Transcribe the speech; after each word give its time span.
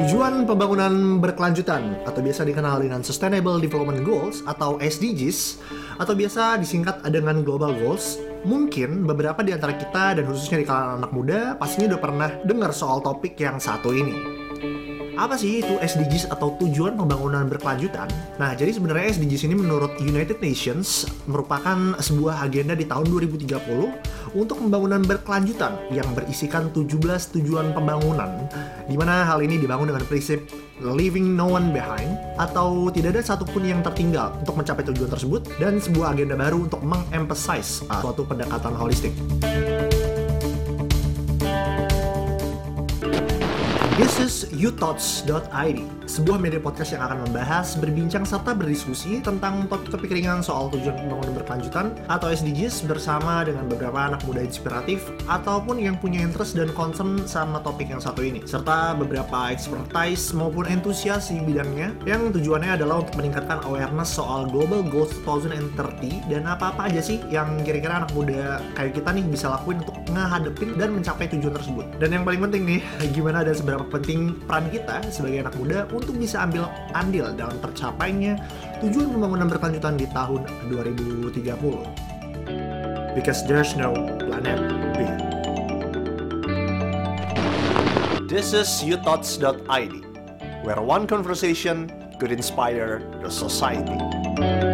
Tujuan 0.00 0.48
pembangunan 0.48 1.20
berkelanjutan 1.20 2.00
atau 2.08 2.24
biasa 2.24 2.48
dikenal 2.48 2.80
dengan 2.80 3.04
Sustainable 3.04 3.60
Development 3.60 4.00
Goals 4.00 4.40
atau 4.48 4.80
SDGs 4.80 5.60
atau 6.00 6.16
biasa 6.16 6.56
disingkat 6.56 7.04
dengan 7.12 7.44
Global 7.44 7.76
Goals 7.76 8.16
Mungkin 8.42 9.06
beberapa 9.06 9.38
di 9.46 9.54
antara 9.54 9.78
kita 9.78 10.18
dan 10.18 10.26
khususnya 10.26 10.58
di 10.58 10.66
kalangan 10.66 10.98
anak 10.98 11.14
muda 11.14 11.54
pastinya 11.54 11.94
udah 11.94 12.00
pernah 12.02 12.30
dengar 12.42 12.74
soal 12.74 12.98
topik 12.98 13.38
yang 13.38 13.62
satu 13.62 13.94
ini. 13.94 14.41
Apa 15.12 15.36
sih 15.36 15.60
itu 15.60 15.76
SDGs 15.76 16.32
atau 16.32 16.56
tujuan 16.56 16.96
pembangunan 16.96 17.44
berkelanjutan? 17.44 18.08
Nah, 18.40 18.56
jadi 18.56 18.72
sebenarnya 18.72 19.12
SDGs 19.20 19.44
ini 19.44 19.56
menurut 19.60 20.00
United 20.00 20.40
Nations 20.40 21.04
merupakan 21.28 22.00
sebuah 22.00 22.40
agenda 22.40 22.72
di 22.72 22.88
tahun 22.88 23.12
2030 23.12 24.32
untuk 24.32 24.56
pembangunan 24.56 25.04
berkelanjutan 25.04 25.76
yang 25.92 26.08
berisikan 26.16 26.72
17 26.72 26.96
tujuan 27.36 27.76
pembangunan 27.76 28.48
di 28.88 28.96
mana 28.96 29.28
hal 29.28 29.44
ini 29.44 29.60
dibangun 29.60 29.92
dengan 29.92 30.04
prinsip 30.08 30.40
leaving 30.80 31.36
no 31.36 31.46
one 31.52 31.70
behind 31.70 32.16
atau 32.40 32.88
tidak 32.90 33.20
ada 33.20 33.22
satupun 33.22 33.68
yang 33.68 33.84
tertinggal 33.84 34.32
untuk 34.40 34.56
mencapai 34.56 34.82
tujuan 34.88 35.12
tersebut 35.12 35.44
dan 35.60 35.76
sebuah 35.78 36.16
agenda 36.16 36.34
baru 36.34 36.66
untuk 36.66 36.80
mengemphasize 36.80 37.84
uh, 37.92 38.00
suatu 38.00 38.24
pendekatan 38.24 38.72
holistik. 38.74 39.12
This 44.00 44.16
is 44.24 44.48
youthoughts.id, 44.56 45.78
sebuah 46.08 46.40
media 46.40 46.56
podcast 46.56 46.96
yang 46.96 47.04
akan 47.04 47.28
membahas, 47.28 47.76
berbincang, 47.76 48.24
serta 48.24 48.56
berdiskusi 48.56 49.20
tentang 49.20 49.68
topik-topik 49.68 50.08
ringan 50.08 50.40
soal 50.40 50.72
tujuan 50.72 50.96
pembangunan 50.96 51.36
berkelanjutan 51.36 51.92
atau 52.08 52.32
SDGs 52.32 52.88
bersama 52.88 53.44
dengan 53.44 53.68
beberapa 53.68 54.00
anak 54.00 54.24
muda 54.24 54.40
inspiratif 54.40 55.12
ataupun 55.28 55.76
yang 55.76 56.00
punya 56.00 56.24
interest 56.24 56.56
dan 56.56 56.72
concern 56.72 57.20
sama 57.28 57.60
topik 57.60 57.92
yang 57.92 58.00
satu 58.00 58.24
ini, 58.24 58.40
serta 58.48 58.96
beberapa 58.96 59.52
expertise 59.52 60.32
maupun 60.32 60.72
entusias 60.72 61.28
di 61.28 61.44
bidangnya 61.44 61.92
yang 62.08 62.32
tujuannya 62.32 62.80
adalah 62.80 63.04
untuk 63.04 63.20
meningkatkan 63.20 63.60
awareness 63.68 64.16
soal 64.16 64.48
Global 64.48 64.80
Goals 64.88 65.12
2030 65.28 66.32
dan 66.32 66.48
apa-apa 66.48 66.88
aja 66.88 67.04
sih 67.04 67.20
yang 67.28 67.60
kira-kira 67.60 68.00
anak 68.00 68.16
muda 68.16 68.56
kayak 68.72 68.96
kita 68.96 69.12
nih 69.12 69.24
bisa 69.28 69.52
lakuin 69.52 69.84
untuk 69.84 70.00
ngehadepin 70.08 70.80
dan 70.80 70.96
mencapai 70.96 71.28
tujuan 71.28 71.52
tersebut. 71.60 71.84
Dan 72.00 72.08
yang 72.16 72.24
paling 72.24 72.40
penting 72.40 72.64
nih, 72.64 72.80
gimana 73.12 73.44
dan 73.44 73.52
seberapa 73.52 73.81
penting 73.88 74.38
peran 74.46 74.70
kita 74.70 75.02
sebagai 75.10 75.46
anak 75.46 75.54
muda 75.58 75.86
untuk 75.90 76.14
bisa 76.18 76.42
ambil 76.42 76.70
andil 76.94 77.30
dalam 77.34 77.56
tercapainya 77.58 78.38
tujuan 78.82 79.10
pembangunan 79.14 79.48
berkelanjutan 79.50 79.94
di 79.98 80.06
tahun 80.10 80.46
2030. 80.70 82.12
Because 83.12 83.44
there's 83.44 83.76
no 83.76 83.92
planet 84.22 84.58
B. 84.96 85.04
This 88.32 88.56
is 88.56 88.68
youthoughts.id, 88.80 89.94
where 90.64 90.80
one 90.80 91.04
conversation 91.04 91.92
could 92.16 92.32
inspire 92.32 93.04
the 93.20 93.28
society. 93.28 94.71